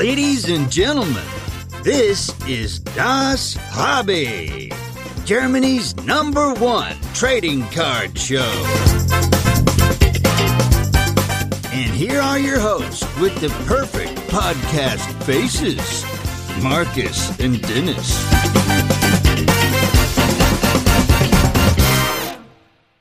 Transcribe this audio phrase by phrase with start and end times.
[0.00, 1.22] Ladies and gentlemen,
[1.82, 4.72] this is Das Hobby,
[5.26, 8.50] Germany's number one trading card show.
[11.70, 15.84] And here are your hosts with the perfect podcast faces
[16.62, 18.24] Marcus and Dennis.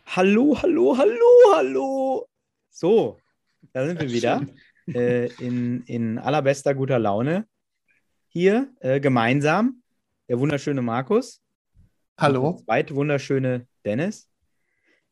[0.04, 2.26] Hallo, hallo, hallo, hallo.
[2.72, 3.16] So,
[3.74, 4.46] da sind wir wieder
[4.94, 7.48] äh, in, in allerbester guter Laune.
[8.30, 9.82] Hier äh, gemeinsam
[10.28, 11.42] der wunderschöne Markus.
[12.18, 12.54] Hallo.
[12.54, 14.30] Der zweite wunderschöne Dennis.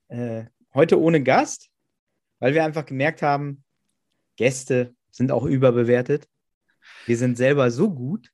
[0.10, 1.70] Äh, heute ohne Gast,
[2.40, 3.64] weil wir einfach gemerkt haben,
[4.36, 6.28] Gäste sind auch überbewertet.
[7.06, 8.32] Wir sind selber so gut,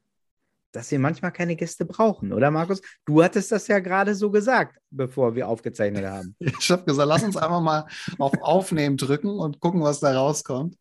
[0.73, 2.81] dass wir manchmal keine Gäste brauchen, oder Markus?
[3.05, 6.35] Du hattest das ja gerade so gesagt, bevor wir aufgezeichnet haben.
[6.59, 7.85] Ich habe gesagt, lass uns einfach mal
[8.19, 10.75] auf Aufnehmen drücken und gucken, was da rauskommt.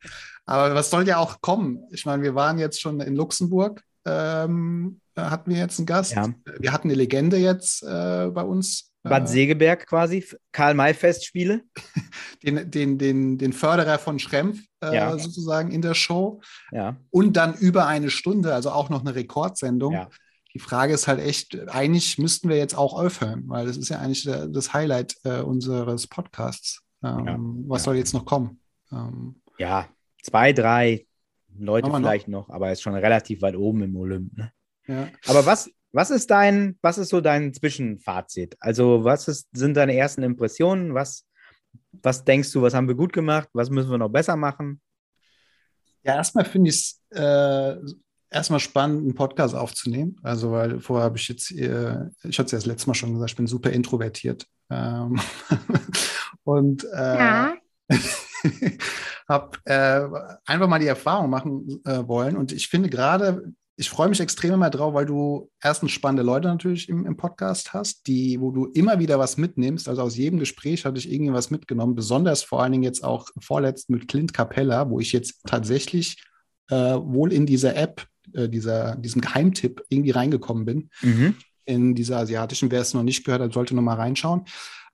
[0.47, 1.87] Aber was soll ja auch kommen?
[1.91, 6.12] Ich meine, wir waren jetzt schon in Luxemburg, ähm, da hatten wir jetzt einen Gast.
[6.12, 6.33] Ja.
[6.59, 8.91] Wir hatten eine Legende jetzt äh, bei uns.
[9.03, 11.62] Bad äh, Segeberg quasi, Karl-May-Festspiele.
[12.43, 15.16] den, den, den, den Förderer von Schrempf äh, Ja.
[15.19, 16.41] sozusagen in der Show.
[16.70, 19.92] Ja, Und dann über eine Stunde, also auch noch eine Rekordsendung.
[19.94, 20.08] ja.
[20.55, 24.00] Die Frage ist halt echt, eigentlich müssten wir jetzt auch aufhören, weil das ist ja
[24.00, 26.83] eigentlich der, das Highlight äh, unseres Podcasts.
[27.03, 28.60] Ähm, was soll jetzt noch kommen?
[28.92, 29.88] Ähm, ja,
[30.22, 31.06] zwei, drei
[31.58, 31.98] Leute wir noch?
[32.00, 34.36] vielleicht noch, aber er ist schon relativ weit oben im Olymp.
[34.36, 34.53] Ne?
[34.88, 35.08] ja.
[35.27, 38.56] Aber was, was ist dein, was ist so dein Zwischenfazit?
[38.60, 40.92] Also, was ist, sind deine ersten Impressionen?
[40.94, 41.27] Was,
[42.03, 43.48] was denkst du, was haben wir gut gemacht?
[43.53, 44.81] Was müssen wir noch besser machen?
[46.05, 47.77] ja, erstmal finde ich es äh,
[48.31, 50.17] erstmal spannend, einen Podcast aufzunehmen.
[50.23, 53.12] Also, weil vorher habe ich jetzt, äh, ich hatte es ja das letzte Mal schon
[53.12, 54.47] gesagt, ich bin super introvertiert.
[54.70, 55.20] Ähm,
[56.45, 57.53] und äh,
[59.28, 60.09] habe äh,
[60.45, 62.37] einfach mal die Erfahrung machen äh, wollen.
[62.37, 66.47] Und ich finde gerade, ich freue mich extrem immer drauf, weil du erstens spannende Leute
[66.47, 69.88] natürlich im, im Podcast hast, die, wo du immer wieder was mitnimmst.
[69.88, 71.97] Also aus jedem Gespräch hatte ich irgendwie was mitgenommen.
[71.97, 76.22] Besonders vor allen Dingen jetzt auch vorletzt mit Clint Capella, wo ich jetzt tatsächlich
[76.71, 81.34] äh, wohl in dieser App, äh, dieser, diesem Geheimtipp irgendwie reingekommen bin Mhm.
[81.65, 82.71] in dieser asiatischen.
[82.71, 84.42] Wer es noch nicht gehört hat, sollte noch mal reinschauen.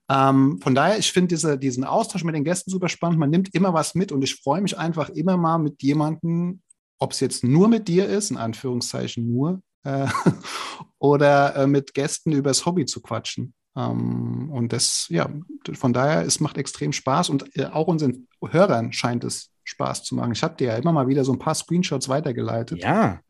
[0.09, 3.19] Ähm, von daher, ich finde diese, diesen Austausch mit den Gästen super spannend.
[3.19, 6.61] Man nimmt immer was mit und ich freue mich einfach immer mal mit jemandem,
[6.99, 10.07] ob es jetzt nur mit dir ist, in Anführungszeichen nur, äh,
[10.99, 13.53] oder äh, mit Gästen übers Hobby zu quatschen.
[13.75, 15.29] Ähm, und das, ja,
[15.73, 20.15] von daher, es macht extrem Spaß und äh, auch unseren Hörern scheint es Spaß zu
[20.15, 20.31] machen.
[20.31, 22.83] Ich habe dir ja immer mal wieder so ein paar Screenshots weitergeleitet.
[22.83, 23.21] Ja.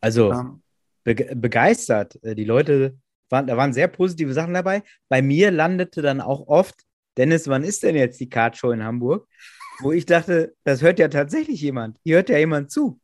[0.00, 0.62] Also, Ähm,
[1.04, 2.18] be begeistert.
[2.22, 2.98] Äh, Die Leute
[3.30, 4.82] waren, da waren sehr positive Sachen dabei.
[5.08, 6.74] Bei mir landete dann auch oft,
[7.16, 9.26] Dennis, wann ist denn jetzt die Kartshow in Hamburg?
[9.80, 11.98] Wo ich dachte, das hört ja tatsächlich jemand.
[12.02, 13.00] Hier hört ja jemand zu.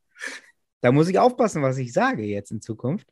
[0.80, 3.08] Da muss ich aufpassen, was ich sage jetzt in Zukunft.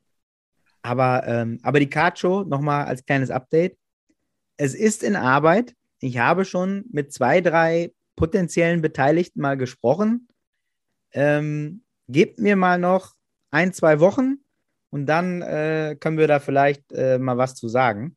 [0.82, 3.76] Aber, ähm, aber die Kartshow, nochmal als kleines Update.
[4.56, 5.74] Es ist in Arbeit.
[5.98, 10.28] Ich habe schon mit zwei, drei potenziellen Beteiligten mal gesprochen.
[11.12, 13.14] Ähm, gebt mir mal noch
[13.50, 14.36] ein, zwei Wochen
[14.90, 18.16] und dann äh, können wir da vielleicht äh, mal was zu sagen.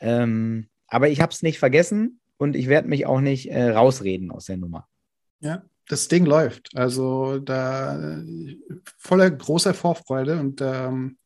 [0.00, 4.30] Ähm, aber ich habe es nicht vergessen und ich werde mich auch nicht äh, rausreden
[4.30, 4.88] aus der Nummer.
[5.40, 6.70] Ja, das Ding läuft.
[6.74, 8.22] Also da
[8.96, 11.18] voller großer Vorfreude und ähm,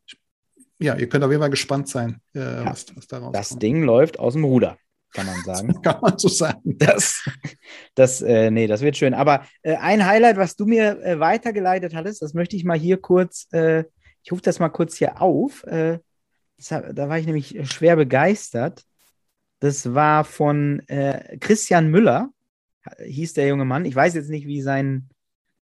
[0.81, 3.63] ja, ihr könnt auf jeden Fall gespannt sein, äh, was, was daraus Das kommt.
[3.63, 4.79] Ding läuft aus dem Ruder,
[5.13, 5.83] kann man sagen.
[5.83, 6.79] Kann man so sagen.
[6.79, 7.25] Das,
[7.95, 9.15] das, äh, nee, das wird schön.
[9.15, 13.01] Aber äh, ein Highlight, was du mir äh, weitergeleitet hattest, das möchte ich mal hier
[13.01, 13.85] kurz, äh,
[14.23, 15.65] ich rufe das mal kurz hier auf.
[15.65, 15.99] Äh,
[16.57, 18.85] das, da war ich nämlich schwer begeistert.
[19.61, 22.31] Das war von äh, Christian Müller,
[23.05, 23.85] hieß der junge Mann.
[23.85, 25.09] Ich weiß jetzt nicht, wie sein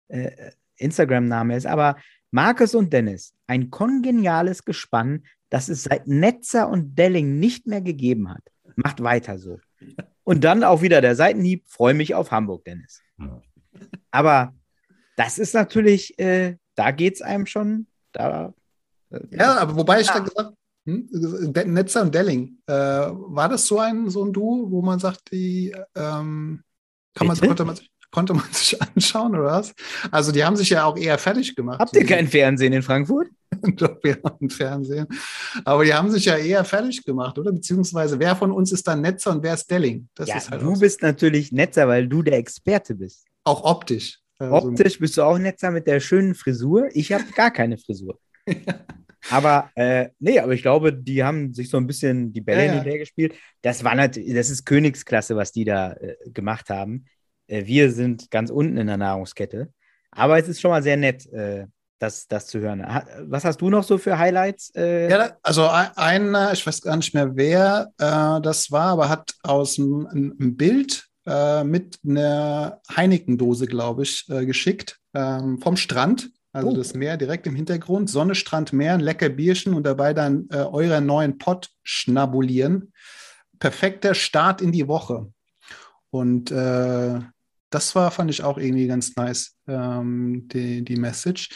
[0.08, 1.96] äh, Instagram-Name ist, aber
[2.30, 8.28] Markus und Dennis, ein kongeniales Gespann, das es seit Netzer und Delling nicht mehr gegeben
[8.28, 8.42] hat.
[8.76, 9.60] Macht weiter so.
[10.24, 13.02] Und dann auch wieder der Seitenhieb, freue mich auf Hamburg, Dennis.
[14.10, 14.54] Aber
[15.16, 18.52] das ist natürlich, äh, da geht es einem schon, da.
[19.10, 20.14] äh, Ja, aber wobei ich Ja.
[20.14, 20.54] da gesagt
[20.86, 21.08] hm,
[21.72, 25.74] Netzer und Delling, äh, war das so ein, so ein Duo, wo man sagt, die
[25.94, 26.62] ähm,
[27.14, 29.74] kann man, konnte, man, sich- konnte man sich anschauen oder was?
[30.10, 31.78] Also die haben sich ja auch eher fertig gemacht.
[31.80, 33.28] Habt ihr kein Fernsehen in Frankfurt?
[33.76, 35.06] Doch, wir haben Fernsehen.
[35.64, 37.52] Aber die haben sich ja eher fertig gemacht, oder?
[37.52, 40.08] Beziehungsweise, wer von uns ist dann Netzer und wer ist Delling?
[40.14, 43.26] Das ja, ist halt du bist natürlich Netzer, weil du der Experte bist.
[43.44, 44.18] auch optisch.
[44.38, 46.88] Also, Optisch bist du auch Netzer mit der schönen Frisur.
[46.92, 48.18] Ich habe gar keine Frisur.
[49.30, 52.72] Aber äh, nee, aber ich glaube, die haben sich so ein bisschen die Bälle Ja,
[52.82, 52.98] hin ja.
[52.98, 53.34] gespielt.
[53.62, 57.06] Das war natürlich, das ist Königsklasse, was die da äh, gemacht haben.
[57.46, 59.72] Äh, wir sind ganz unten in der Nahrungskette.
[60.10, 61.66] Aber es ist schon mal sehr nett, äh,
[61.98, 62.86] das, das zu hören.
[62.86, 64.72] Ha, was hast du noch so für Highlights?
[64.76, 65.10] Äh?
[65.10, 69.78] Ja, also einer, ich weiß gar nicht mehr, wer äh, das war, aber hat aus
[69.78, 70.06] einem
[70.38, 76.30] ein Bild äh, mit einer Heineken-Dose, glaube ich, äh, geschickt ähm, vom Strand.
[76.54, 76.76] Also oh.
[76.76, 80.58] das Meer direkt im Hintergrund, Sonne, Strand, Meer, ein lecker Bierchen und dabei dann äh,
[80.58, 82.92] euren neuen Pott schnabulieren.
[83.58, 85.32] Perfekter Start in die Woche.
[86.10, 87.18] Und äh,
[87.70, 91.50] das war, fand ich auch irgendwie ganz nice, ähm, die, die Message.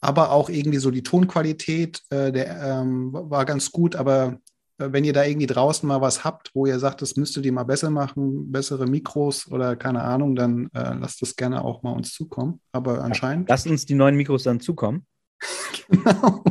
[0.00, 4.38] Aber auch irgendwie so die Tonqualität, äh, der ähm, war ganz gut, aber
[4.78, 7.64] wenn ihr da irgendwie draußen mal was habt, wo ihr sagt, das müsstet ihr mal
[7.64, 12.12] besser machen, bessere Mikros oder keine Ahnung, dann äh, lasst das gerne auch mal uns
[12.12, 12.60] zukommen.
[12.72, 13.48] Aber anscheinend.
[13.48, 15.06] lasst uns die neuen Mikros dann zukommen.
[15.88, 16.44] genau.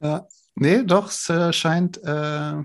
[0.00, 2.62] ja, nee, doch, es äh, scheint, äh,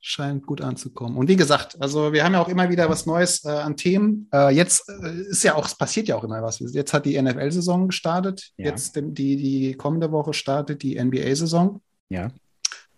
[0.00, 1.16] scheint gut anzukommen.
[1.16, 4.28] Und wie gesagt, also wir haben ja auch immer wieder was Neues äh, an Themen.
[4.32, 6.60] Äh, jetzt ist ja auch, es passiert ja auch immer was.
[6.60, 8.52] Jetzt hat die NFL-Saison gestartet.
[8.56, 8.66] Ja.
[8.66, 11.80] Jetzt die, die kommende Woche startet die NBA-Saison.
[12.08, 12.30] Ja.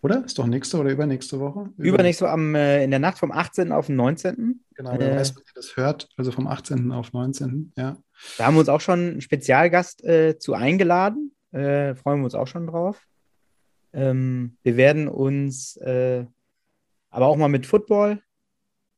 [0.00, 0.24] Oder?
[0.24, 1.70] Ist doch nächste oder übernächste Woche?
[1.76, 3.72] Übernächste Woche am, äh, in der Nacht vom 18.
[3.72, 4.64] auf den 19.
[4.74, 6.08] Genau, wer äh, weiß, wenn ihr das hört.
[6.16, 6.92] Also vom 18.
[6.92, 7.72] auf 19.
[7.76, 7.96] Ja.
[8.36, 11.34] Da haben wir uns auch schon einen Spezialgast äh, zu eingeladen.
[11.50, 13.04] Äh, freuen wir uns auch schon drauf.
[13.92, 16.24] Ähm, wir werden uns äh,
[17.10, 18.22] aber auch mal mit Football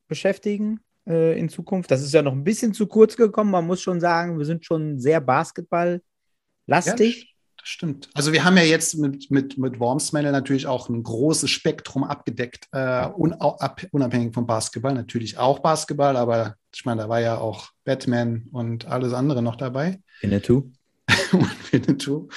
[0.07, 1.89] beschäftigen äh, in Zukunft.
[1.89, 3.49] Das ist ja noch ein bisschen zu kurz gekommen.
[3.51, 7.23] Man muss schon sagen, wir sind schon sehr Basketball-lastig.
[7.23, 7.29] Ja,
[7.61, 8.09] das stimmt.
[8.15, 12.67] Also wir haben ja jetzt mit, mit, mit Wormsmännle natürlich auch ein großes Spektrum abgedeckt,
[12.71, 14.95] äh, un, ab, unabhängig vom Basketball.
[14.95, 19.55] Natürlich auch Basketball, aber ich meine, da war ja auch Batman und alles andere noch
[19.55, 20.01] dabei.
[20.21, 20.71] Winnetou.
[21.33, 22.29] und Winnetou.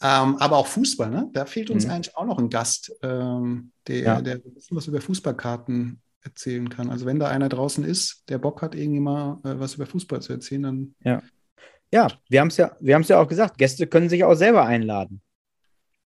[0.00, 1.28] Ähm, aber auch Fußball, ne?
[1.32, 1.92] Da fehlt uns mhm.
[1.92, 4.22] eigentlich auch noch ein Gast, ähm, der, ja.
[4.22, 6.90] der ein bisschen was über Fußballkarten erzählen kann.
[6.90, 10.22] Also wenn da einer draußen ist, der Bock hat, irgendwie mal äh, was über Fußball
[10.22, 11.22] zu erzählen, dann ja.
[11.92, 14.34] Ja, wir haben es ja, wir haben es ja auch gesagt, Gäste können sich auch
[14.34, 15.20] selber einladen.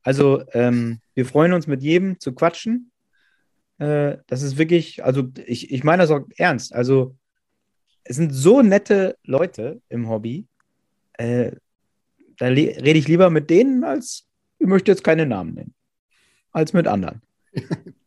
[0.03, 2.91] Also ähm, wir freuen uns mit jedem zu quatschen.
[3.79, 6.75] Äh, das ist wirklich, also ich, ich meine das auch ernst.
[6.75, 7.17] Also
[8.05, 10.47] es sind so nette Leute im Hobby.
[11.15, 11.53] Äh,
[12.38, 14.27] da rede ich lieber mit denen, als
[14.59, 15.75] ich möchte jetzt keine Namen nennen,
[16.53, 17.23] als mit anderen.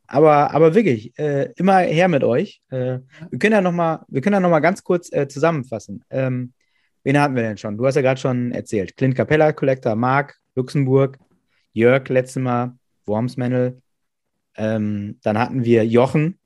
[0.08, 2.62] aber, aber wirklich, äh, immer her mit euch.
[2.70, 3.00] Äh,
[3.30, 6.04] wir können ja noch mal, wir können ja noch mal ganz kurz äh, zusammenfassen.
[6.10, 6.54] Ähm,
[7.04, 7.78] Wen hatten wir denn schon?
[7.78, 8.98] Du hast ja gerade schon erzählt.
[8.98, 11.18] Clint Capella, Collector, Mark, Luxemburg,
[11.74, 13.82] Jörg letztes Mal, Wormsmännel.
[14.56, 16.40] Ähm, dann hatten wir Jochen.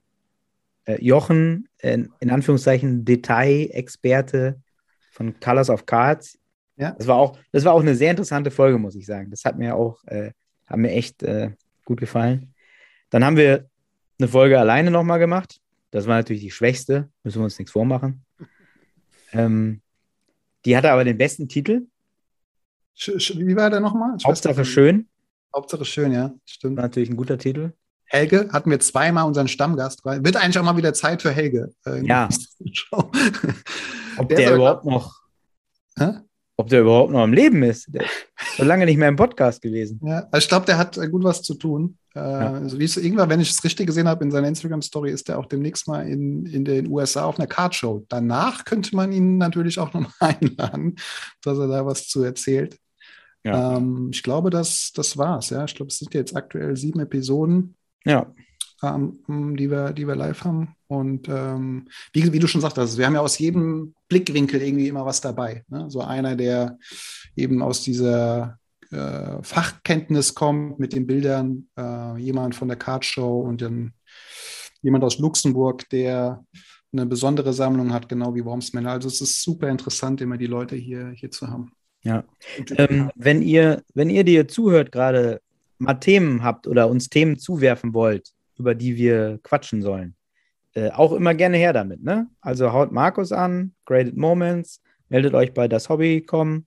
[0.86, 4.62] Äh, Jochen, in, in Anführungszeichen Detail-Experte
[5.12, 6.38] von Colors of Cards.
[6.76, 6.92] Ja.
[6.92, 9.30] Das war, auch, das war auch eine sehr interessante Folge, muss ich sagen.
[9.32, 10.32] Das hat mir auch äh,
[10.74, 11.52] hat mir echt äh,
[11.86, 12.54] gut gefallen.
[13.10, 13.70] Dann haben wir
[14.20, 15.60] eine Folge alleine nochmal gemacht.
[15.92, 18.26] Das war natürlich die schwächste, müssen wir uns nichts vormachen.
[19.32, 19.82] Ähm,
[20.66, 21.88] die hatte aber den besten Titel.
[22.96, 24.18] Wie war der nochmal?
[24.24, 25.08] Hauptsache weiß, schön.
[25.56, 26.78] Hauptsache schön, ja, stimmt.
[26.78, 27.74] War natürlich ein guter Titel.
[28.06, 30.06] Helge hatten wir zweimal unseren Stammgast.
[30.06, 31.74] Wird eigentlich auch mal wieder Zeit für Helge.
[31.86, 32.30] Äh, ja.
[32.92, 35.22] Ob der, der überhaupt noch.
[35.98, 36.20] Hä?
[36.64, 37.94] Ob der überhaupt noch am Leben ist.
[37.94, 38.12] Der ist
[38.56, 40.00] schon lange nicht mehr im Podcast gewesen.
[40.04, 41.98] Ja, also ich glaube, der hat äh, gut was zu tun.
[42.16, 42.54] Äh, ja.
[42.54, 45.40] also wie es irgendwann, wenn ich es richtig gesehen habe in seiner Instagram-Story, ist er
[45.40, 48.06] auch demnächst mal in, in den USA auf einer Cardshow.
[48.08, 50.96] Danach könnte man ihn natürlich auch nochmal einladen,
[51.42, 52.78] dass er da was zu erzählt.
[53.44, 53.78] Ja.
[53.78, 55.50] Ähm, ich glaube, das, das war's.
[55.50, 57.76] Ja, ich glaube, es sind jetzt aktuell sieben Episoden.
[58.06, 58.28] Ja
[58.84, 60.76] ähm, die, wir, die wir live haben.
[60.88, 65.06] Und ähm, wie, wie, du schon sagtest, wir haben ja aus jedem Blickwinkel irgendwie immer
[65.06, 65.64] was dabei.
[65.70, 65.90] Ne?
[65.90, 66.78] So einer, der
[67.36, 68.60] eben aus dieser
[68.92, 73.94] äh, Fachkenntnis kommt mit den Bildern, äh, jemand von der Cardshow und dann
[74.82, 76.44] jemand aus Luxemburg, der
[76.92, 78.92] eine besondere Sammlung hat, genau wie Wormsmänner.
[78.92, 81.72] Also es ist super interessant, immer die Leute hier, hier zu haben.
[82.04, 82.24] Ja.
[82.78, 85.42] Ähm, wenn ihr, wenn ihr dir zuhört, gerade
[85.80, 88.32] mal Themen habt oder uns Themen zuwerfen wollt,
[88.64, 90.16] über die wir quatschen sollen.
[90.74, 92.28] Äh, auch immer gerne her damit, ne?
[92.40, 96.66] Also haut Markus an, Graded Moments, meldet euch bei das Hobby.com,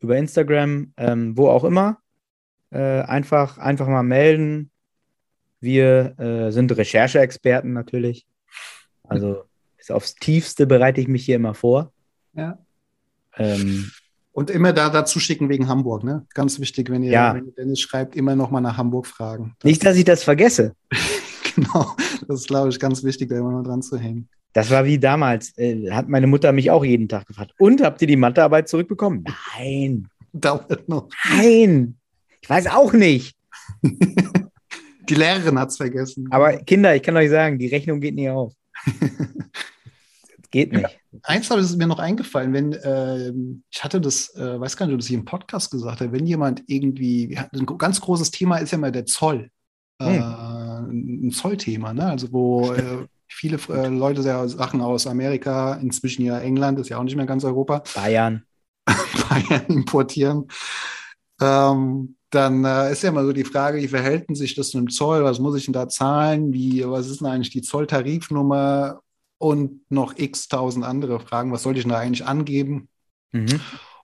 [0.00, 1.98] über Instagram, ähm, wo auch immer.
[2.70, 4.70] Äh, einfach, einfach mal melden.
[5.60, 8.26] Wir äh, sind Rechercheexperten natürlich.
[9.04, 9.44] Also
[9.78, 11.92] ist aufs Tiefste bereite ich mich hier immer vor.
[12.34, 12.58] Ja.
[13.36, 13.90] Ähm,
[14.32, 16.26] und immer da dazu schicken wegen Hamburg, ne?
[16.34, 17.34] Ganz wichtig, wenn ihr, ja.
[17.34, 19.54] wenn ihr Dennis schreibt, immer noch mal nach Hamburg fragen.
[19.58, 20.74] Das Nicht, dass ich das vergesse.
[21.64, 21.96] genau,
[22.28, 24.28] das ist, glaube ich, ganz wichtig, da immer noch dran zu hängen.
[24.52, 27.52] Das war wie damals, äh, hat meine Mutter mich auch jeden Tag gefragt.
[27.58, 29.24] Und habt ihr die Mathearbeit zurückbekommen?
[29.56, 30.08] Nein.
[30.32, 31.08] Dauert noch.
[31.30, 31.96] Nein.
[32.40, 33.36] Ich weiß auch nicht.
[33.82, 36.28] die Lehrerin hat es vergessen.
[36.30, 38.52] Aber Kinder, ich kann euch sagen, die Rechnung geht nie auf.
[40.50, 40.98] geht nicht.
[41.22, 43.32] Eins aber ist mir noch eingefallen, wenn äh,
[43.70, 46.26] ich hatte das, äh, weiß gar nicht, ob das hier im Podcast gesagt habe, wenn
[46.26, 49.50] jemand irgendwie, ein ganz großes Thema ist ja mal der Zoll.
[50.00, 50.14] Hm.
[50.14, 50.20] Äh,
[50.92, 52.06] ein Zollthema, ne?
[52.06, 56.98] Also wo äh, viele äh, Leute ja Sachen aus Amerika, inzwischen ja England, ist ja
[56.98, 57.82] auch nicht mehr ganz Europa.
[57.94, 58.44] Bayern.
[58.86, 60.48] Bayern importieren.
[61.40, 64.90] Ähm, dann äh, ist ja immer so die Frage, wie verhält sich das mit dem
[64.90, 65.22] Zoll?
[65.24, 66.52] Was muss ich denn da zahlen?
[66.52, 69.00] Wie, was ist denn eigentlich die Zolltarifnummer?
[69.38, 71.50] Und noch x tausend andere Fragen.
[71.50, 72.88] Was sollte ich denn da eigentlich angeben?
[73.32, 73.60] Mhm.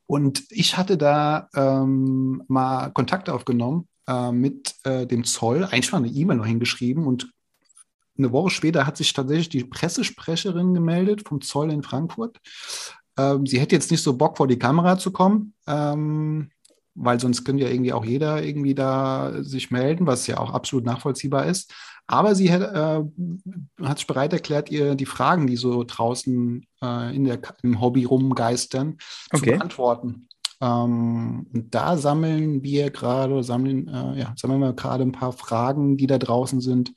[0.07, 5.99] Und ich hatte da ähm, mal Kontakt aufgenommen äh, mit äh, dem Zoll, eigentlich mal
[5.99, 7.31] eine E-Mail noch hingeschrieben und
[8.17, 12.39] eine Woche später hat sich tatsächlich die Pressesprecherin gemeldet vom Zoll in Frankfurt.
[13.17, 16.51] Ähm, sie hätte jetzt nicht so Bock vor die Kamera zu kommen, ähm,
[16.95, 20.85] weil sonst könnte ja irgendwie auch jeder irgendwie da sich melden, was ja auch absolut
[20.85, 21.73] nachvollziehbar ist.
[22.09, 23.05] Aber sie hat, äh,
[23.85, 28.05] hat sich bereit erklärt, ihr die Fragen, die so draußen äh, in der, im Hobby
[28.05, 28.97] rumgeistern,
[29.31, 29.39] okay.
[29.39, 30.29] zu beantworten.
[30.61, 35.97] Ähm, und da sammeln wir gerade, sammeln, äh, ja, sammeln wir gerade ein paar Fragen,
[35.97, 36.93] die da draußen sind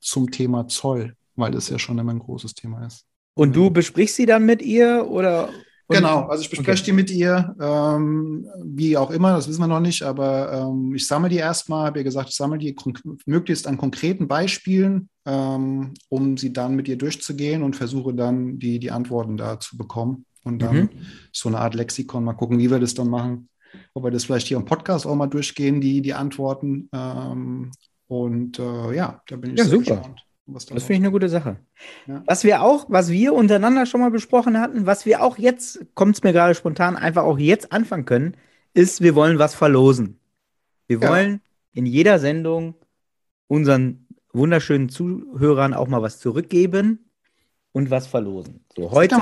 [0.00, 3.04] zum Thema Zoll, weil das ja schon immer ein großes Thema ist.
[3.34, 5.50] Und du besprichst sie dann mit ihr oder?
[5.88, 6.84] Genau, also ich bespreche okay.
[6.86, 11.06] die mit ihr, ähm, wie auch immer, das wissen wir noch nicht, aber ähm, ich
[11.06, 12.74] sammle die erstmal, habe ihr gesagt, ich sammle die
[13.24, 18.80] möglichst an konkreten Beispielen, ähm, um sie dann mit ihr durchzugehen und versuche dann die,
[18.80, 20.24] die Antworten da zu bekommen.
[20.46, 20.90] Und dann mhm.
[21.32, 23.48] so eine Art Lexikon, mal gucken, wie wir das dann machen.
[23.94, 26.88] Ob wir das vielleicht hier im Podcast auch mal durchgehen, die, die Antworten.
[26.92, 27.72] Ähm,
[28.06, 29.96] und äh, ja, da bin ich ja, sehr super.
[29.96, 30.24] gespannt.
[30.46, 31.56] das finde ich eine gute Sache.
[32.06, 32.22] Ja.
[32.26, 36.14] Was wir auch, was wir untereinander schon mal besprochen hatten, was wir auch jetzt, kommt
[36.14, 38.36] es mir gerade spontan, einfach auch jetzt anfangen können,
[38.72, 40.20] ist, wir wollen was verlosen.
[40.86, 41.10] Wir ja.
[41.10, 41.40] wollen
[41.72, 42.76] in jeder Sendung
[43.48, 47.10] unseren wunderschönen Zuhörern auch mal was zurückgeben
[47.72, 48.64] und was verlosen.
[48.76, 49.16] So, heute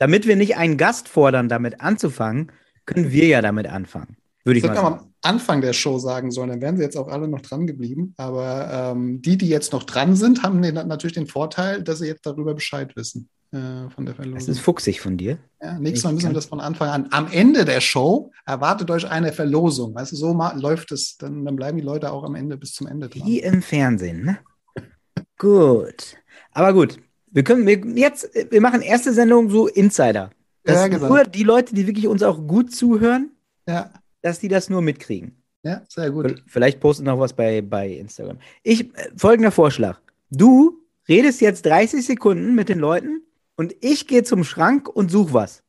[0.00, 2.50] damit wir nicht einen Gast fordern, damit anzufangen,
[2.86, 4.16] können wir ja damit anfangen.
[4.44, 5.00] Würde ich das mal sagen.
[5.00, 8.14] am Anfang der Show sagen sollen, dann wären sie jetzt auch alle noch dran geblieben.
[8.16, 12.06] Aber ähm, die, die jetzt noch dran sind, haben den, natürlich den Vorteil, dass sie
[12.06, 14.38] jetzt darüber Bescheid wissen äh, von der Verlosung.
[14.38, 15.38] Das ist fuchsig von dir.
[15.62, 17.08] Ja, nächstes Mal müssen wir das von Anfang an.
[17.10, 19.94] Am Ende der Show erwartet euch eine Verlosung.
[19.94, 21.18] Weißt du, so läuft es.
[21.18, 23.26] Dann, dann bleiben die Leute auch am Ende bis zum Ende dran.
[23.26, 24.38] Wie im Fernsehen, ne?
[25.38, 26.16] gut.
[26.52, 26.98] Aber gut,
[27.30, 30.30] wir können wir jetzt, wir machen erste Sendung so Insider.
[30.64, 31.08] Das ja, genau.
[31.08, 33.30] Nur die Leute, die wirklich uns auch gut zuhören,
[33.66, 33.90] ja.
[34.22, 35.42] dass die das nur mitkriegen.
[35.62, 36.42] Ja, sehr gut.
[36.46, 38.38] Vielleicht postet noch was bei, bei Instagram.
[38.62, 40.00] Ich, äh, folgender Vorschlag.
[40.30, 43.22] Du redest jetzt 30 Sekunden mit den Leuten
[43.56, 45.62] und ich gehe zum Schrank und suche was.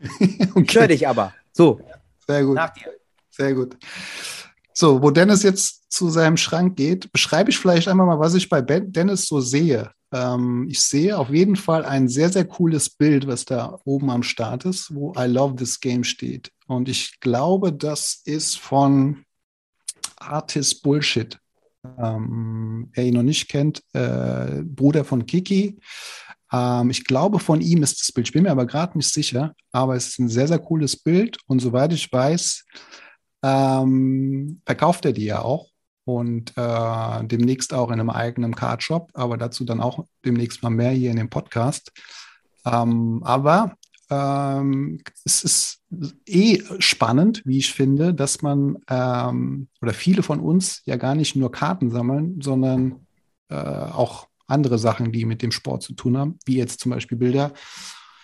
[0.54, 0.66] okay.
[0.68, 1.34] Stör dich aber.
[1.52, 1.80] So.
[2.26, 2.54] Sehr gut.
[2.54, 2.92] Nach dir.
[3.30, 3.76] Sehr gut.
[4.76, 8.48] So, wo Dennis jetzt zu seinem Schrank geht, beschreibe ich vielleicht einmal mal, was ich
[8.48, 9.92] bei Dennis so sehe.
[10.12, 14.24] Ähm, ich sehe auf jeden Fall ein sehr, sehr cooles Bild, was da oben am
[14.24, 16.50] Start ist, wo I Love This Game steht.
[16.66, 19.24] Und ich glaube, das ist von
[20.16, 21.38] Artist Bullshit.
[21.98, 25.78] Ähm, wer ihn noch nicht kennt, äh, Bruder von Kiki.
[26.50, 28.26] Ähm, ich glaube, von ihm ist das Bild.
[28.26, 31.38] Ich bin mir aber gerade nicht sicher, aber es ist ein sehr, sehr cooles Bild.
[31.46, 32.64] Und soweit ich weiß,
[33.44, 35.68] ähm, verkauft er die ja auch
[36.06, 40.92] und äh, demnächst auch in einem eigenen Cardshop, aber dazu dann auch demnächst mal mehr
[40.92, 41.92] hier in dem Podcast.
[42.64, 43.76] Ähm, aber
[44.10, 45.82] ähm, es ist
[46.26, 51.36] eh spannend, wie ich finde, dass man ähm, oder viele von uns ja gar nicht
[51.36, 53.06] nur Karten sammeln, sondern
[53.50, 57.18] äh, auch andere Sachen, die mit dem Sport zu tun haben, wie jetzt zum Beispiel
[57.18, 57.52] Bilder,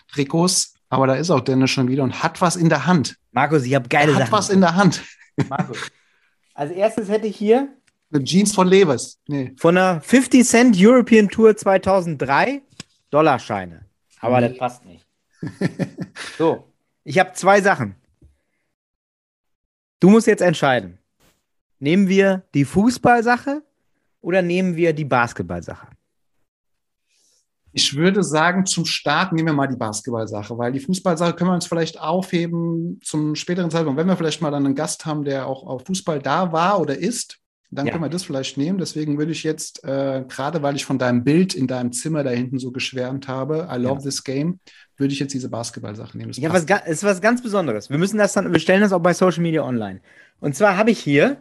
[0.09, 0.75] Trikots.
[0.91, 3.17] Aber da ist auch Dennis schon wieder und hat was in der Hand.
[3.31, 4.25] Markus, ich habe geile Sachen.
[4.25, 5.03] Hat was in der Hand.
[5.49, 5.79] Markus,
[6.55, 7.69] als erstes hätte ich hier
[8.13, 9.21] eine Jeans von Levis.
[9.29, 9.55] Nee.
[9.57, 12.63] Von der 50 Cent European Tour 2003
[13.11, 13.87] Dollarscheine.
[14.21, 14.49] Aber nee.
[14.49, 15.07] das passt nicht.
[16.39, 16.65] so,
[17.05, 17.95] ich habe zwei Sachen.
[20.01, 20.99] Du musst jetzt entscheiden.
[21.79, 23.63] Nehmen wir die Fußballsache
[24.21, 25.87] oder nehmen wir die Basketballsache?
[27.73, 31.55] Ich würde sagen, zum Start nehmen wir mal die Basketballsache, weil die Fußballsache können wir
[31.55, 33.99] uns vielleicht aufheben zum späteren Zeitpunkt.
[33.99, 36.99] Wenn wir vielleicht mal dann einen Gast haben, der auch auf Fußball da war oder
[36.99, 37.39] ist,
[37.71, 37.93] dann ja.
[37.93, 38.79] können wir das vielleicht nehmen.
[38.79, 42.31] Deswegen würde ich jetzt, äh, gerade weil ich von deinem Bild in deinem Zimmer da
[42.31, 44.01] hinten so geschwärmt habe, I love ja.
[44.01, 44.59] this game,
[44.97, 46.33] würde ich jetzt diese Basketballsache nehmen.
[46.33, 47.89] ja, was, ist was ganz Besonderes.
[47.89, 50.01] Wir müssen das dann, wir stellen das auch bei Social Media online.
[50.41, 51.37] Und zwar habe ich hier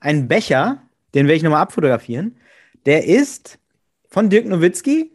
[0.00, 0.82] einen Becher,
[1.14, 2.36] den werde ich nochmal abfotografieren.
[2.84, 3.58] Der ist
[4.08, 5.12] von Dirk Nowitzki,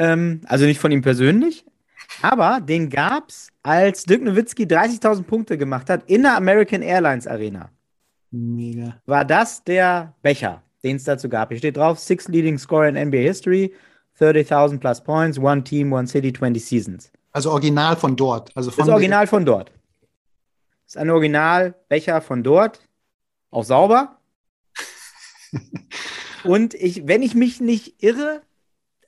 [0.00, 1.64] ähm, also nicht von ihm persönlich,
[2.22, 7.26] aber den gab es, als Dirk Nowitzki 30.000 Punkte gemacht hat in der American Airlines
[7.26, 7.70] Arena.
[8.30, 9.00] Mega.
[9.06, 11.50] War das der Becher, den es dazu gab?
[11.50, 13.74] Hier steht drauf: Six Leading Scorer in NBA History,
[14.18, 17.12] 30.000 plus points, one team, one city, 20 seasons.
[17.32, 18.56] Also original von dort.
[18.56, 19.70] Also von Das Original von dort.
[20.86, 22.80] Das ist ein Originalbecher von dort.
[23.50, 24.16] Auch sauber.
[26.44, 28.42] Und ich, wenn ich mich nicht irre,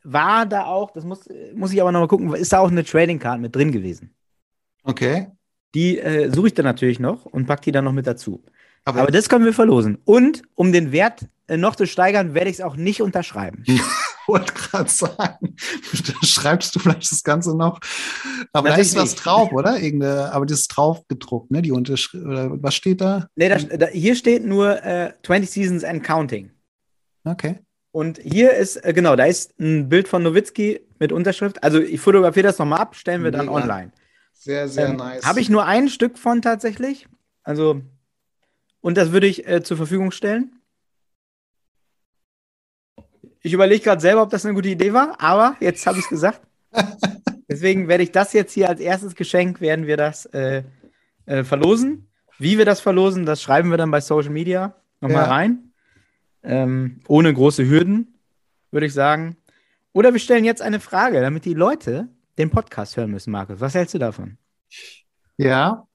[0.05, 3.19] war da auch, das muss, muss ich aber nochmal gucken, ist da auch eine Trading
[3.19, 4.15] Card mit drin gewesen.
[4.85, 5.29] Okay.
[5.75, 8.43] Die äh, suche ich dann natürlich noch und pack die dann noch mit dazu.
[8.85, 9.99] Aber, Aber das können wir verlosen.
[10.05, 13.63] Und um den Wert äh, noch zu steigern, werde ich es auch nicht unterschreiben.
[13.67, 13.81] ich
[14.27, 15.57] wollte gerade sagen,
[16.07, 17.81] da schreibst du vielleicht das Ganze noch.
[18.53, 19.79] Aber da ist was drauf, oder?
[19.79, 21.63] Irgendeine, aber das ist drauf gedruckt, ne?
[21.63, 23.29] Die Unterschrift, oder was steht da?
[23.37, 26.51] Nee, da, da, hier steht nur äh, 20 Seasons and Counting.
[27.25, 27.61] Okay.
[27.93, 31.63] Und hier ist, äh, genau, da ist ein Bild von Nowitzki mit Unterschrift.
[31.63, 33.59] Also ich fotografiere das nochmal ab, stellen wir dann Mega.
[33.59, 33.93] online.
[34.33, 37.07] Sehr, Ähm, Habe ich nur ein Stück von tatsächlich.
[37.45, 37.81] Also,
[38.81, 40.57] und das würde ich äh, zur Verfügung stellen.
[43.41, 46.11] Ich überlege gerade selber, ob das eine gute Idee war, aber jetzt habe ich es
[46.11, 46.41] gesagt.
[47.49, 50.63] Deswegen werde ich das jetzt hier als erstes Geschenk, werden wir das äh,
[51.27, 52.09] äh, verlosen.
[52.39, 55.29] Wie wir das verlosen, das schreiben wir dann bei Social Media nochmal Ja.
[55.29, 55.72] rein.
[56.43, 58.19] Ähm, ohne große Hürden,
[58.71, 59.37] würde ich sagen.
[59.93, 62.09] Oder wir stellen jetzt eine Frage, damit die Leute
[62.39, 63.61] den Podcast hören müssen, Markus.
[63.61, 64.39] Was hältst du davon?
[65.37, 65.87] Ja.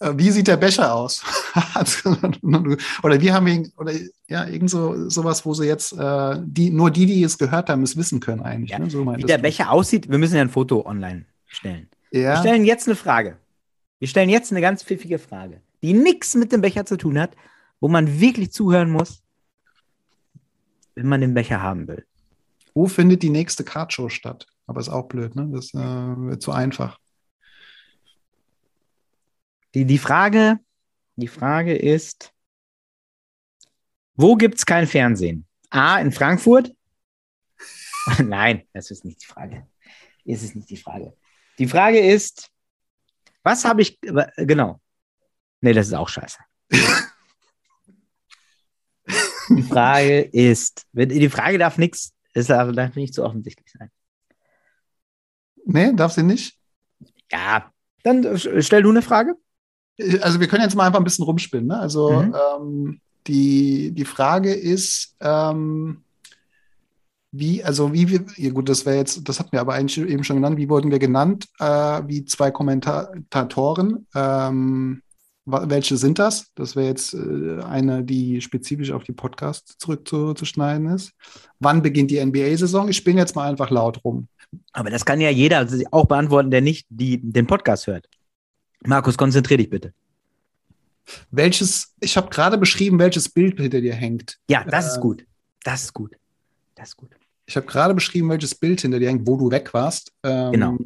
[0.00, 1.22] Äh, Wie sieht der Becher aus?
[3.02, 3.92] oder wie haben wir ihn, oder
[4.28, 7.82] ja, irgend so sowas, wo sie jetzt, äh, die, nur die, die es gehört haben,
[7.82, 8.70] es wissen können eigentlich.
[8.70, 8.90] Ja, ne?
[8.90, 9.38] so Wie der.
[9.38, 11.88] Becher aussieht, wir müssen ja ein Foto online stellen.
[12.10, 12.36] Wir Ja.
[12.36, 13.38] stellen jetzt eine Frage.
[13.98, 17.30] Wir stellen jetzt eine ganz pfiffige Frage, die nichts mit dem Becher zu tun hat,
[17.80, 19.22] wo man wirklich zuhören muss,
[20.96, 22.04] wenn man den Becher haben will.
[22.74, 24.46] Wo findet die nächste Kartshow statt?
[24.66, 25.48] Aber ist auch blöd, ne?
[25.52, 26.98] Das äh, wird zu einfach.
[29.74, 30.58] Die, die, Frage,
[31.16, 32.32] die Frage ist,
[34.14, 35.46] wo gibt es kein Fernsehen?
[35.70, 36.74] A, in Frankfurt?
[38.18, 39.66] Nein, das ist nicht die Frage.
[40.24, 41.14] Ist nicht die Frage.
[41.58, 42.50] Die Frage ist,
[43.42, 44.80] was habe ich, äh, genau.
[45.60, 46.38] Nee, das ist auch scheiße.
[49.76, 53.90] die Frage ist, die Frage darf nichts, es darf darf nicht so offensichtlich sein.
[55.64, 56.56] Nee, darf sie nicht?
[57.30, 57.70] Ja,
[58.02, 59.34] dann stell du eine Frage.
[60.20, 61.66] Also wir können jetzt mal einfach ein bisschen rumspinnen.
[61.66, 61.78] Ne?
[61.78, 62.34] Also Mhm.
[62.34, 66.02] ähm, die, die Frage ist, ähm,
[67.32, 70.24] wie, also wie wir, ja gut, das wäre jetzt, das hatten wir aber eigentlich eben
[70.24, 71.48] schon genannt, wie wurden wir genannt?
[71.58, 74.06] Äh, wie zwei Kommentatoren.
[74.14, 75.02] Ähm,
[75.46, 76.50] welche sind das?
[76.56, 81.12] Das wäre jetzt äh, eine, die spezifisch auf die Podcasts zurückzuschneiden ist.
[81.60, 82.88] Wann beginnt die NBA-Saison?
[82.88, 84.28] Ich spinne jetzt mal einfach laut rum.
[84.72, 88.08] Aber das kann ja jeder auch beantworten, der nicht die, den Podcast hört.
[88.84, 89.92] Markus, konzentrier dich bitte.
[91.30, 94.38] Welches, ich habe gerade beschrieben, welches Bild hinter dir hängt.
[94.50, 95.24] Ja, das ist Äh, gut.
[95.62, 96.16] Das ist gut.
[96.74, 97.10] Das ist gut.
[97.46, 100.12] Ich habe gerade beschrieben, welches Bild hinter dir hängt, wo du weg warst.
[100.24, 100.76] Ähm, Genau.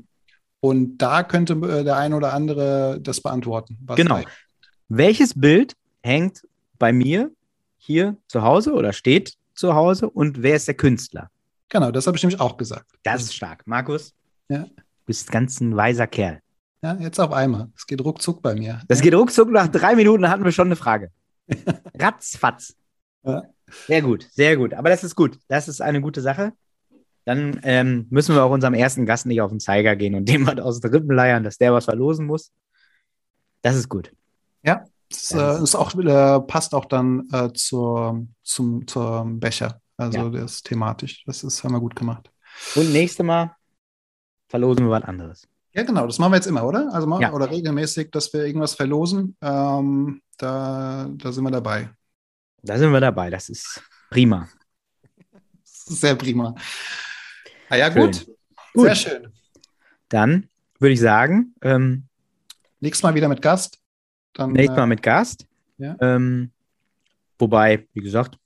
[0.62, 3.78] Und da könnte äh, der eine oder andere das beantworten.
[3.96, 4.18] Genau.
[4.18, 4.24] da-
[4.92, 6.42] Welches Bild hängt
[6.80, 7.30] bei mir
[7.78, 11.30] hier zu Hause oder steht zu Hause und wer ist der Künstler?
[11.68, 12.90] Genau, das habe ich nämlich auch gesagt.
[13.04, 13.64] Das ist stark.
[13.68, 14.12] Markus,
[14.48, 14.64] Ja.
[14.64, 16.40] du bist ganz ein weiser Kerl.
[16.82, 17.68] Ja, jetzt auf einmal.
[17.76, 18.80] Es geht ruckzuck bei mir.
[18.88, 21.12] Das geht ruckzuck, nach drei Minuten hatten wir schon eine Frage.
[21.96, 22.74] Ratzfatz.
[23.22, 23.44] Ja.
[23.86, 24.74] Sehr gut, sehr gut.
[24.74, 25.38] Aber das ist gut.
[25.46, 26.52] Das ist eine gute Sache.
[27.26, 30.48] Dann ähm, müssen wir auch unserem ersten Gast nicht auf den Zeiger gehen und dem
[30.48, 32.50] was aus den Rippen leiern, dass der was verlosen muss.
[33.62, 34.12] Das ist gut.
[34.62, 39.80] Das äh, ist auch, äh, passt auch dann äh, zur, zum, zum Becher.
[39.96, 40.28] Also Ja.
[40.30, 41.24] das ist thematisch.
[41.26, 42.30] Das ist, haben wir gut gemacht.
[42.76, 43.56] Und nächstes Mal
[44.48, 45.48] verlosen wir was anderes.
[45.72, 46.88] Ja, genau, das machen wir jetzt immer, oder?
[46.92, 47.32] Also mal, Ja.
[47.32, 49.36] oder regelmäßig, dass wir irgendwas verlosen.
[49.40, 51.90] Ähm, da, da sind wir dabei.
[52.62, 53.30] Da sind wir dabei.
[53.30, 54.48] Das ist prima.
[55.32, 56.54] Das ist sehr prima.
[57.68, 58.02] Ah ja, Schön.
[58.12, 58.26] gut.
[58.74, 58.84] Gut.
[58.84, 59.32] Sehr schön.
[60.08, 62.06] Dann würde ich sagen, ähm,
[62.78, 63.79] Nächstes Mal wieder mit Gast.
[64.34, 65.46] Dann, nächstes Mal äh, mit Gast.
[65.78, 65.96] Ja.
[66.00, 66.50] Ähm,
[67.38, 68.38] wobei, wie gesagt,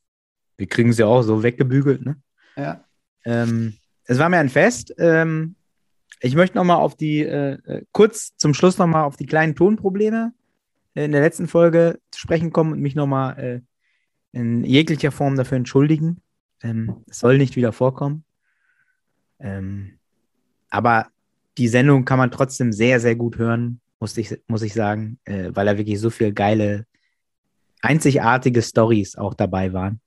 [0.56, 2.04] wir kriegen sie auch so weggebügelt.
[2.04, 2.16] Ne?
[2.56, 2.84] ja.
[3.24, 4.94] Ähm, es war mir ein Fest.
[4.98, 5.56] Ähm,
[6.20, 9.26] ich möchte noch mal auf die, äh, äh, kurz zum Schluss noch mal auf die
[9.26, 10.32] kleinen Tonprobleme
[10.94, 13.60] in der letzten Folge zu sprechen kommen und mich noch mal äh,
[14.32, 16.20] in jeglicher Form dafür entschuldigen.
[16.62, 18.24] Ähm, es soll nicht wieder vorkommen.
[19.40, 19.98] Ähm,
[20.70, 21.08] aber
[21.58, 25.50] die Sendung kann man trotzdem sehr, sehr gut hören, muss ich, muss ich sagen, äh,
[25.52, 26.86] weil da wirklich so viele geile,
[27.82, 30.00] einzigartige Stories auch dabei waren.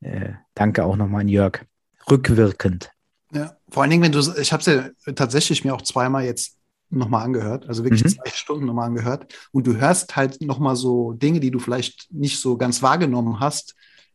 [0.00, 1.64] Äh, danke auch nochmal an Jörg.
[2.10, 2.90] Rückwirkend.
[3.32, 6.58] Ja, vor allen Dingen, wenn du, ich habe es ja tatsächlich mir auch zweimal jetzt
[6.90, 8.08] nochmal angehört, also wirklich Mhm.
[8.10, 9.34] zwei Stunden nochmal angehört.
[9.52, 13.74] Und du hörst halt nochmal so Dinge, die du vielleicht nicht so ganz wahrgenommen hast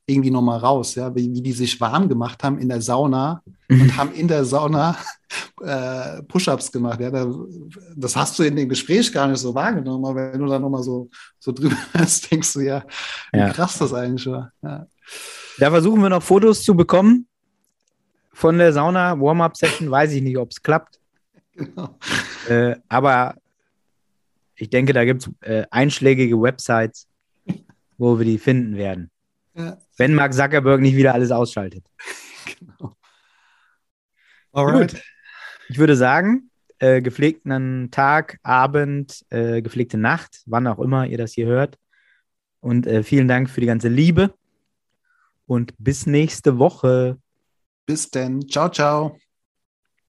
[0.09, 3.95] irgendwie nochmal raus, ja, wie, wie die sich warm gemacht haben in der Sauna und
[3.95, 4.97] haben in der Sauna
[5.61, 6.99] äh, Push-ups gemacht.
[6.99, 7.31] Ja, da,
[7.95, 10.83] das hast du in dem Gespräch gar nicht so wahrgenommen, aber wenn du da nochmal
[10.83, 12.83] so, so drüber hast, denkst du ja,
[13.31, 13.49] wie Ja.
[13.51, 14.51] krass das eigentlich war.
[14.63, 14.87] Ja.
[15.59, 17.27] Da versuchen wir noch Fotos zu bekommen
[18.33, 19.91] von der Sauna Warm-up-Session.
[19.91, 20.97] Weiß ich nicht, ob es klappt.
[21.59, 21.89] Genau.
[22.47, 23.35] Äh, aber
[24.55, 27.05] ich denke, da gibt es äh, einschlägige Websites,
[27.97, 29.11] wo wir die finden werden.
[29.55, 31.85] Ja, Wenn Mark Zuckerberg nicht wieder alles ausschaltet.
[32.59, 32.95] genau.
[34.53, 35.01] Gut.
[35.69, 41.33] Ich würde sagen, äh, gepflegten Tag, Abend, äh, gepflegte Nacht, wann auch immer ihr das
[41.33, 41.77] hier hört.
[42.61, 44.33] Und äh, vielen Dank für die ganze Liebe.
[45.45, 47.17] Und bis nächste Woche.
[47.85, 48.47] Bis denn.
[48.47, 49.17] Ciao, ciao.